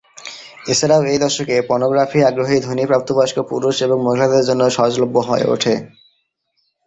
এছাড়াও 0.65 1.01
এই 1.05 1.19
দশকে, 1.19 1.55
পর্নোগ্রাফি 1.69 2.19
আগ্রহী 2.23 2.57
ধনী 2.59 2.83
প্রাপ্তবয়স্ক 2.85 3.37
পুরুষ 3.49 3.75
এবং 3.81 3.97
মহিলাদের 4.01 4.47
জন্য 4.49 4.61
সহজলভ্য 4.69 5.15
হয়ে 5.29 5.45
ওঠে। 5.45 5.73